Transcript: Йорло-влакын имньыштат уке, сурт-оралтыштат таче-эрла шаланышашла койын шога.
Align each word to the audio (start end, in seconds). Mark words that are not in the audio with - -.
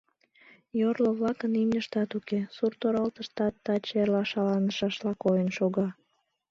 Йорло-влакын 0.79 1.51
имньыштат 1.61 2.11
уке, 2.17 2.39
сурт-оралтыштат 2.55 3.53
таче-эрла 3.65 4.23
шаланышашла 4.31 5.13
койын 5.23 5.49
шога. 5.57 5.87